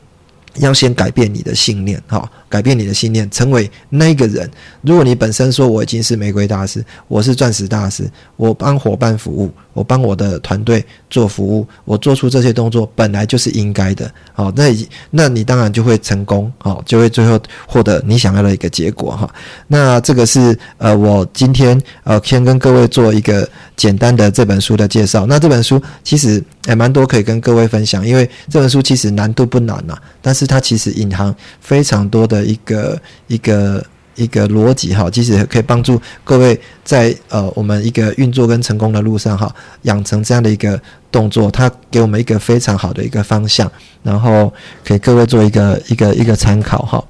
[0.58, 4.48] 要先改变你的信念，哈，改变你的信念，成为那个人。
[4.82, 14.64] 如果你本身说我已经是玫瑰大师，我是钻石大师，我帮伙伴服务，我帮我的团队做服务，我做出这些动作本来就是应该的，好，那
[15.10, 19.28] 那你当然就会成功，好，就会最后获得你想要的一个结果，哈。
[19.68, 25.26] 那这个是呃，我今天呃先跟各位做一个简单的这本书的介绍。
[25.26, 30.44] 那这本书其实也蛮多可以跟各位分享，因为这本书其实难度不难呐，但是。
[30.54, 33.84] 它其实隐含非常多的一个一个
[34.16, 43.70] 一个逻辑哈，其实可以帮助各位在呃我们一个运作跟成功的路上哈，养成这样的一个动作，它给我们一个非常好的一个方向，
[44.02, 47.04] 然后给各位做一个一个一个参考哈。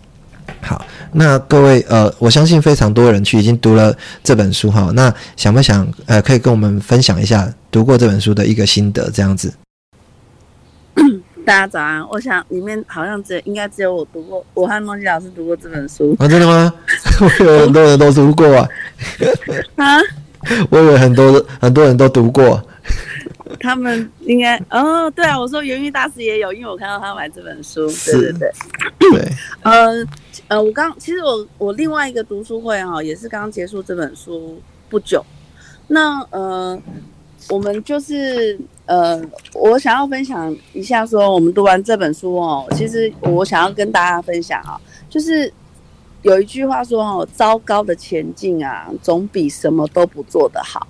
[0.60, 9.52] 好，那各位呃，我相信非常多人去已经读了这本书哈，那想不想呃可以跟我们分享一下读过这本书的一个心得这样子？
[11.44, 16.26] 大家早安，我想里面好像只应该只有我读过，我和梦琪老师读过这本书啊？
[16.26, 16.72] 真的吗？
[17.20, 18.68] 我以为很多人都读过啊！
[19.76, 20.00] 啊？
[20.70, 22.62] 我以为很多很多人都读过。
[23.60, 27.86] 他们应该哦，对啊，我说元玉大师也有，因为我看到他买这本书。
[28.06, 28.50] 对对对。
[28.98, 29.28] 对。
[29.62, 30.06] 呃
[30.48, 35.24] 呃，我刚其实我我另外一个读书会哈，也是刚结束这本书不久。
[35.88, 36.80] 那呃，
[37.48, 38.58] 我们就是。
[38.86, 39.18] 呃，
[39.54, 44.78] 我想要分享一下，说我们读完这本书哦，其实我想要跟大家分享啊，
[45.08, 45.50] 就是
[46.20, 50.86] 有一句话说哦，糟糕的前进啊，总比什么都不做的好。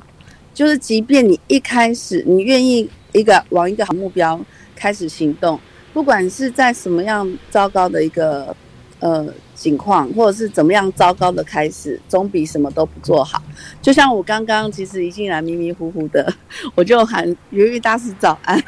[0.52, 4.40] 就是即便你一开始你愿意一个往一个好目标
[4.74, 5.56] 开始行动，
[5.92, 8.56] 不管是在什么样糟糕的一个
[8.98, 9.24] 呃。
[9.54, 13.40] 情况，或者是怎么样糟糕的开始，总比什么都不做好。
[13.80, 16.32] 就像我刚刚其实一进来迷迷糊糊的，
[16.74, 18.62] 我就喊元玉大师早安，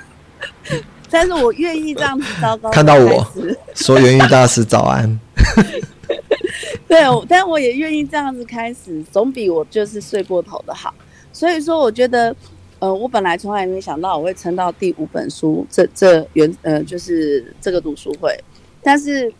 [1.10, 2.70] 但是我愿意这样子糟糕。
[2.70, 3.26] 看到我
[3.74, 5.18] 说元玉大师早安，
[6.86, 10.94] 对，但我也愿意这样子开始，总比我就是睡过头的好。
[11.32, 12.34] 所以说，我觉得，
[12.78, 18.38] 呃，我本来从来没想到我会撑到第五本书，这这原呃就是这个读书会，
[18.82, 19.32] 但是。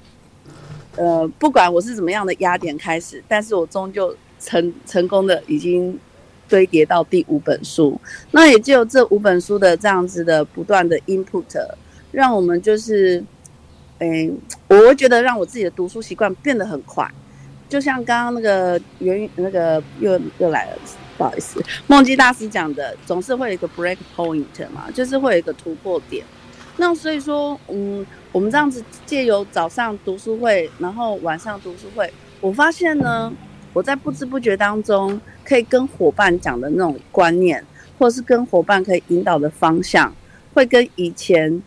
[0.96, 5.98] 呃，不管我是怎么样的压点开始，但是我终究成成功的已经
[6.48, 8.00] 堆叠到第五本书。
[8.30, 11.44] 那也就这五本书的这样子的不断的 input，
[12.12, 13.22] 让我们就是，
[13.98, 14.30] 哎，
[14.68, 17.06] 我觉得让我自己的读书习惯变得很快。
[17.68, 20.78] 就像刚刚那个原那个又又来了，
[21.18, 26.24] 不好意思，梦姬大师讲的，总是会有一个 break point 嘛，就是会有一个突破点。
[26.76, 28.04] 那所以说，嗯。
[28.32, 33.32] 我们这样子借由早上读书会，然后晚上读书会，我发现呢，
[33.72, 37.64] 我在不知不觉当中，可以跟伙伴讲的那种观念，
[37.98, 40.14] 或者是跟伙伴可以引导的方向，
[40.52, 41.62] 会跟以前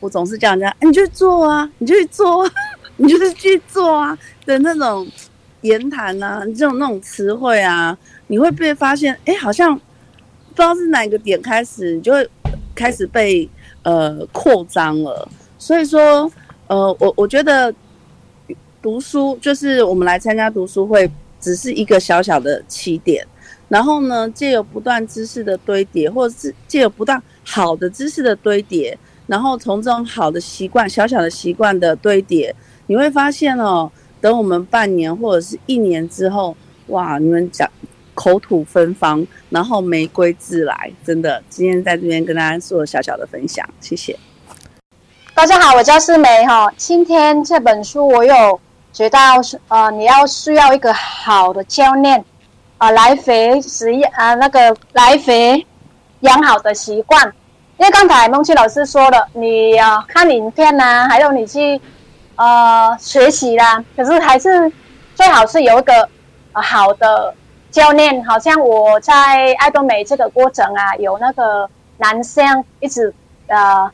[0.00, 2.52] 我总是叫人家，你去做啊，你去做，啊
[2.96, 5.06] 你就是去做啊的那种
[5.60, 9.82] 言谈啊，这种那种词汇啊，你会被发现，哎，好像不
[10.56, 12.28] 知道是哪个点开始，你就会
[12.74, 13.48] 开始被
[13.82, 15.28] 呃扩张了。
[15.58, 16.30] 所以说，
[16.66, 17.74] 呃，我我觉得
[18.80, 21.10] 读书就是我们来参加读书会，
[21.40, 23.26] 只是一个小小的起点。
[23.68, 32.54] 然后呢，借由不断知识的堆叠，或者是借由不断好的知识的堆叠，然后从这种好的习惯、小小的习惯的堆叠，
[32.86, 33.90] 你会发现哦，
[34.22, 37.70] 等我们半年或者是一年之后，哇，你们讲
[38.18, 41.40] 口吐芬芳，然后玫瑰自来，真的。
[41.48, 44.18] 今天在这边跟大家做小小的分享，谢谢。
[45.34, 46.68] 大家好，我叫思梅哈。
[46.76, 48.60] 今天这本书我有
[48.92, 52.24] 学到是呃，你要需要一个好的教练。
[52.78, 55.66] 啊，来肥实验啊，那个来肥
[56.20, 57.26] 养好的习惯，
[57.76, 61.80] 因为刚才梦琪老师说了，你啊看影片呐，还有你去
[62.36, 64.70] 呃学习啦，可是还是
[65.16, 66.08] 最好是有一个
[66.52, 67.34] 好的
[67.70, 68.24] 教练。
[68.24, 73.12] 好像我在爱多美这个过程啊，有那个男生一直
[73.46, 73.90] 呃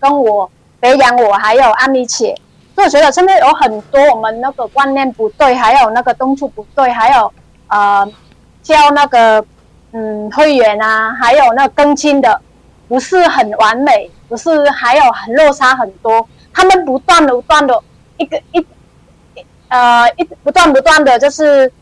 [0.00, 2.34] 跟我培养我，还有安米姐，
[2.74, 7.32] 所以我觉得真的有很多我们那个观念不对，还有那个动作不对，还有
[7.68, 8.10] 呃。
[8.60, 9.42] 教那个
[9.92, 12.38] 嗯会员啊，还有那更新的，
[12.86, 16.28] 不是很完美，不是还有很落差很多。
[16.52, 17.82] 他们不断的不断的，
[18.18, 18.66] 一个一
[19.68, 21.72] 呃一不断不断的就是，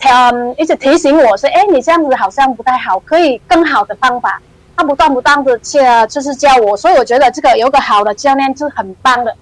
[0.00, 4.40] 嗯一直提醒我说，哎，你这样子好像不太好，可以更好的方法。
[4.76, 9.34] 他不断不断的教，就是教我，所以我觉得这个有个好的教练是很棒的。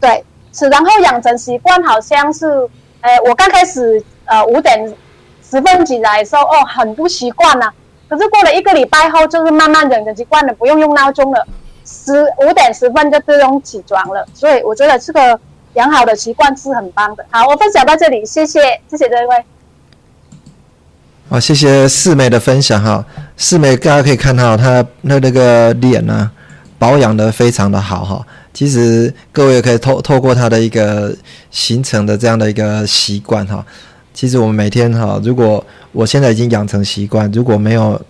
[0.00, 2.68] 对，是然后养成习惯，好像是，
[3.00, 4.94] 呃，我刚开始呃五点。
[5.42, 7.72] 十分起来的时候，哦，很不习惯呐。
[8.08, 11.44] 可是过了一个礼拜后，就是慢慢养成习惯了，不用用闹钟了，
[11.84, 14.24] 十五点十分就自动起床了。
[14.32, 15.40] 所以我觉得这个
[15.74, 17.26] 养好的习惯是很棒的。
[17.32, 19.44] 好，我分享到这里，谢谢，谢谢这位。
[21.30, 23.06] 啊，谢谢四妹的分享哈。
[23.36, 26.28] 四妹大家可以看到她那那个脸呢，
[26.76, 28.26] 保养的非常的好哈。
[28.52, 31.16] 其实各位也可以透透过她的一个
[31.52, 33.64] 形成的这样的一个习惯哈。
[34.12, 38.00] 其实我们每天哈，如果我现在已经养成习惯，如果没有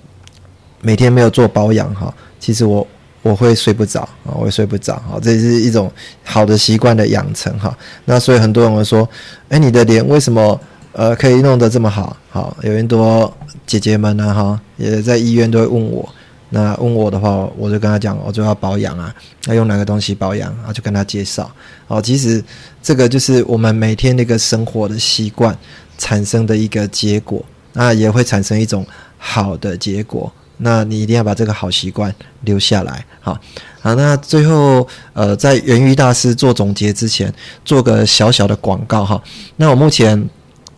[0.81, 2.87] 每天没有做保养哈，其实我
[3.21, 5.93] 我会睡不着啊，我会睡不着哈，这是一种
[6.25, 7.77] 好的习惯的养成哈。
[8.07, 9.07] 那所以很多人会说，
[9.51, 10.59] 哎，你的脸为什么
[10.93, 12.17] 呃可以弄得这么好？
[12.31, 13.33] 好，有很多
[13.67, 16.09] 姐姐们呢哈，也在医院都会问我。
[16.53, 19.15] 那问我的话，我就跟他讲，我就要保养啊，
[19.47, 21.49] 要用哪个东西保养啊，就跟他介绍。
[21.87, 22.43] 哦，其实
[22.83, 25.57] 这个就是我们每天那个生活的习惯
[25.97, 27.41] 产生的一个结果，
[27.73, 28.85] 那也会产生一种
[29.17, 30.33] 好的结果。
[30.57, 33.07] 那你一定要把这个好习惯留下来。
[33.21, 33.39] 好，
[33.81, 37.33] 好，那最后呃，在源于大师做总结之前，
[37.65, 39.23] 做个小小的广告哈。
[39.55, 40.29] 那我目前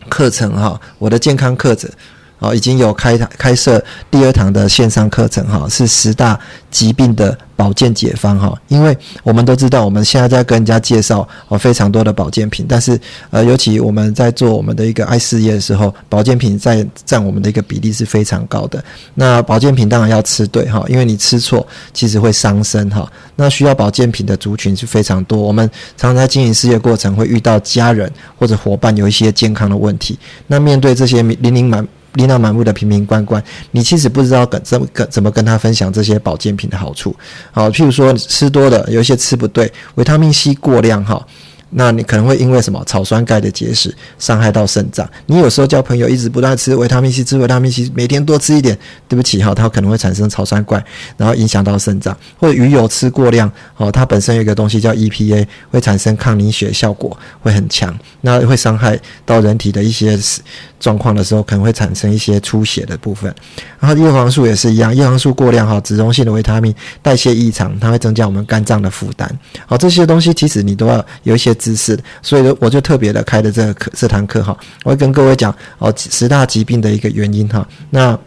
[0.09, 1.89] 课程哈，我的健康课程。
[2.43, 6.37] 哦，已经有开开设第二堂的线上课程哈，是十大
[6.69, 8.53] 疾病的保健解方哈。
[8.67, 18.83] 因为我们都知道，我们现在在跟人家介绍哦非常多的保健品，但是呃，尤其我们在做我们的一个爱事业的时候，保健品在占我们的一个比例是非常高的。
[19.13, 23.09] 那保健品当然要吃对哈，因为你吃错其实会伤身哈。
[23.37, 31.87] 那需要保健品的族群是非常多，我们常常在经营事业过程会遇到家人或者伙伴有一些健康的问题，那面对这些零零满。
[32.13, 37.15] 琳琅满目的瓶瓶罐罐，你其实不知道跟怎么跟怎么跟他分享这些保健品的好处。
[37.51, 41.25] 好，譬如说吃多了，有一些吃不对，维他命 C 过量哈。
[41.75, 45.09] 那你可能会因为什么草酸钙的结石伤害到肾脏？
[45.25, 50.83] 你有时候交朋友一直不断吃维他命 C，吃维他命 C，每天多吃一点，对不起哈，它可能会产生草酸钙，
[51.17, 52.15] 然后影响到肾脏。
[52.37, 60.15] 或者鱼油吃过量，哦，它本身有一个东西叫 EPA，会产生抗凝血效果会很强，那会伤害到人体的一些
[60.79, 63.33] 状况的时候，可能会产生一些出血的部分。
[63.79, 69.27] 然后叶黄素也是一样，叶黄素过量哈，脂溶性的维他命代谢异常，它会增加我们肝脏的负担。
[69.65, 71.51] 好，这些东西其实你都要有一些。
[71.63, 78.19] 知识，所以我就特别的开的这个课这堂课哈，我会跟各位讲哦十大疾病的一个原因哈，那。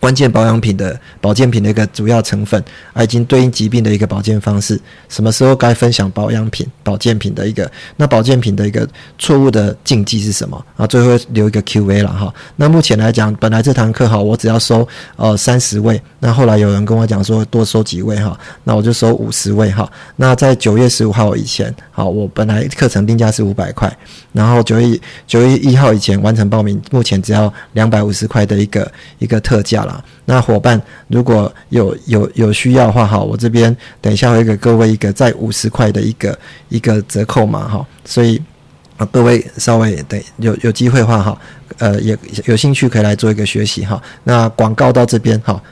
[0.00, 10.64] 关键保养品的保健品的一个主要成分，啊，已经对应疾病的一个保健方式，什么时候该分享保养品、保健品的一个，那保健品的一个错误的禁忌是什么？
[10.76, 12.32] 啊，最后留一个 Q&A 了哈。
[12.54, 19.90] 那目前来讲，本来这堂课哈，我只要收呃三十位，那后来有人跟我讲说多收几位哈，那我就收五十位哈。
[20.14, 23.92] 那在九月十五号以前，好，我本来课程定价是五百块，
[24.32, 29.87] 然后九月九月一号以前完成报名，目前只要两百五十块的一个一个特价。
[30.24, 38.40] 那伙伴如果有有有需要的话，哈，我这边等一下会给各位一个在五十块的一个一个折扣码，哈，所以
[38.96, 41.38] 啊，各位稍微等有有机会的话，哈，
[41.78, 44.02] 呃，也有兴趣可以来做一个学习，哈。
[44.24, 45.62] 那广告到这边，哈。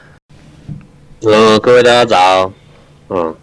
[1.21, 2.51] 呃，各位大家早，
[3.09, 3.35] 嗯，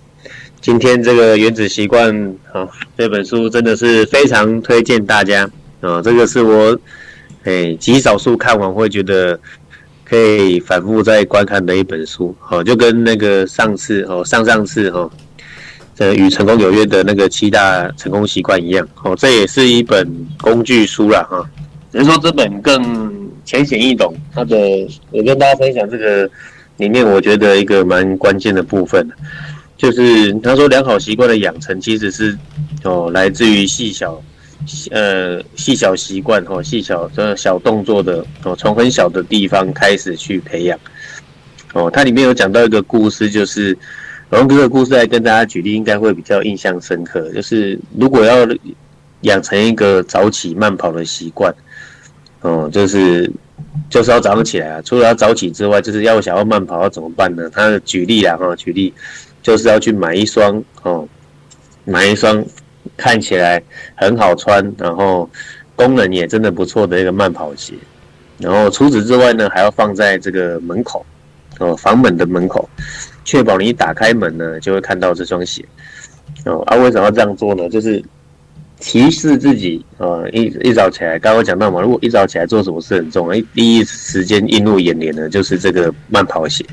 [0.61, 2.15] 今天这个《原子习惯》
[2.53, 2.67] 啊，
[2.97, 5.45] 这本书真的是非常推荐大家
[5.81, 6.01] 啊！
[6.01, 6.79] 这个是我
[7.43, 9.39] 哎极少数看完会觉得
[10.15, 12.33] 可以反复再观看的一本书。
[12.39, 15.11] 好，就跟那个上次哦，上上次哈，
[15.93, 18.89] 这与成功有约的那个七大成功习惯一样。
[19.03, 20.09] 哦，这也是一本
[20.41, 21.45] 工具书了哈。
[21.91, 24.15] 只是说这本更浅显易懂。
[24.33, 24.57] 它的
[25.11, 26.31] 我跟大家分享这个
[26.77, 29.05] 里面，我觉得一个蛮关键的部分。
[29.77, 32.39] 就是他说，良好习惯的养成其实是
[32.85, 34.23] 哦，来自于细小
[34.91, 40.79] 呃细小习惯哦，细小的小动作的哦，从很小的地方开始去培养
[41.73, 41.91] 哦。
[41.91, 43.77] 它里面有讲到一个故事，就是
[44.31, 47.31] 然后这个故事来跟大家举例，应该会比较印象深刻。
[47.33, 48.47] 就是如果要
[49.23, 51.55] 养成一个早起慢跑的习惯
[52.41, 53.31] 哦，就是
[53.89, 54.83] 就是要早上起来啊。
[54.83, 57.51] 除了要早起之外，就是要想要慢跑要怎么办呢？
[57.51, 58.93] 他举例啊哈，举例。
[59.45, 61.07] 就是要去买一双哦，
[61.85, 62.43] 买一双
[62.97, 63.63] 看起来
[63.95, 65.29] 很好穿，然后
[65.77, 67.75] 功能也真的不错的一个慢跑鞋。
[68.39, 71.05] 然后除此之外呢，还要放在这个门口
[71.61, 72.69] 哦，房门的门口，
[73.25, 75.65] 确保你一打开门呢，就会看到这双鞋。
[76.45, 77.69] 哦，啊，为什么要这样做呢？
[77.69, 78.03] 就是
[78.81, 86.65] 提示自己呃，一一早起来，刚刚讲到嘛，如果一早起来做什么事很重要，第一时间映入眼帘的就是这个慢跑鞋。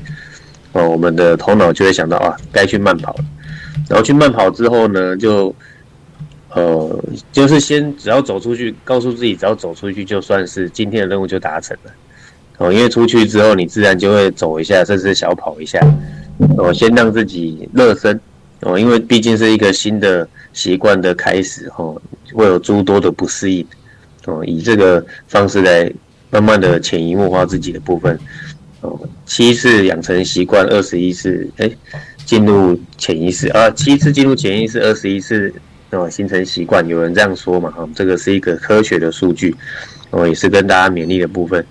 [0.72, 3.24] 哦，我们的头脑就会想到啊，该去慢跑了。
[3.88, 5.54] 然后去慢跑之后呢，就
[6.54, 11.92] 呃，就是先只要走出去，告诉自己只要走出去，就算是今天的任务就达成了。
[12.58, 15.80] 哦，因为出去之后，你自然就会走一下，甚至小跑一下。
[16.58, 18.20] 哦，先让自己热身。
[18.60, 22.00] 哦，因为毕竟是一个新的习惯的开始，哦，
[22.32, 23.66] 会有诸多的不适应。
[24.26, 25.90] 哦，以这个方式来
[26.30, 28.16] 慢慢的潜移默化自己的部分。
[28.82, 31.70] 哦，七次养成习惯，二十一次哎
[32.24, 35.52] 进入潜意识啊，七次进入潜意识，二十一次
[35.92, 37.70] 那么形成习惯，有人这样说嘛？
[37.70, 39.54] 哈，这个是一个科学的数据，
[40.08, 41.62] 哦也是跟大家勉励的部分。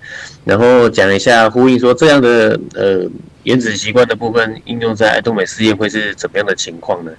[0.44, 3.04] 然后讲一下呼应说这样的呃
[3.42, 7.10] 原子习惯的部分应用在爱多美事业会是怎么样的情况呢？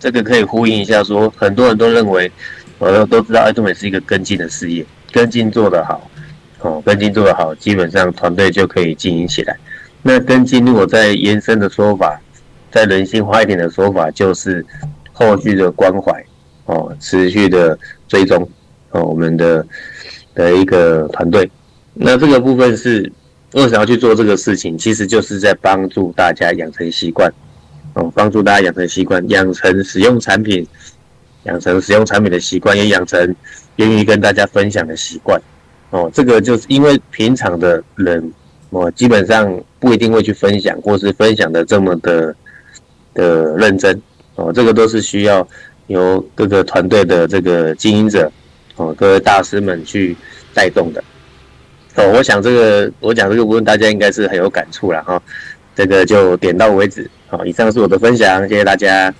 [0.00, 2.32] 这个可以呼应一下说，很多人都认为，
[2.78, 4.82] 呃都知道爱多美是一个跟进的事业，
[5.12, 6.10] 跟进做得好。
[6.60, 9.54] 哦，跟进做得好，基本上团队就可以经营起来。
[10.02, 12.18] 那跟进如果再延伸的说法，
[12.72, 14.64] 再人性化一点的说法，就是
[15.12, 16.24] 后续的关怀
[16.66, 18.48] 哦，持续的追踪
[18.90, 19.66] 哦，我们的
[20.34, 21.50] 的一个团队。
[21.94, 23.10] 那这个部分是
[23.54, 24.76] 为什么要去做这个事情？
[24.76, 27.32] 其实就是在帮助大家养成习惯
[27.94, 30.66] 哦，帮助大家养成习惯，养成使用产品，
[31.44, 33.34] 养成使用产品的习惯，也养成
[33.76, 35.40] 愿意跟大家分享的习惯。
[35.90, 38.32] 哦，这个就是因为平常的人，
[38.70, 42.34] 哦，基本上不一定会去分享，或是分享的这么的
[43.14, 44.02] 的认真，
[44.34, 45.46] 哦，这个都是需要
[45.86, 48.30] 由各个团队的这个经营者，
[48.76, 50.16] 哦，各位大师们去
[50.54, 51.02] 带动的。
[51.96, 55.22] 哦，我想这个我讲这个部分，大家应该是很有感触了哈。
[55.74, 57.08] 这个就点到为止。
[57.28, 59.12] 好，以上是我的分享，谢谢大家。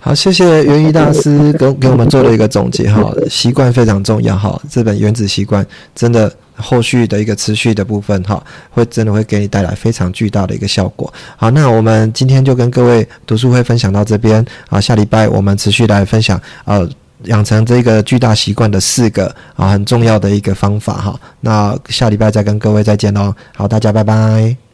[0.00, 11.12] 好，谢谢元一大师给给我们做了一个总结哈，习惯非常重要哈，这本原子习惯真的后续的一个持续的部分哈，会真的会给你带来非常巨大的一个效果。
[11.36, 16.88] 好，那我们今天就跟各位读书会分享到这边啊，下礼拜我们持续来分享呃，
[17.24, 24.67] 养成这个巨大习惯的四个啊很重要的一个方法哈，那下礼拜再跟各位再见喽，好，大家拜拜。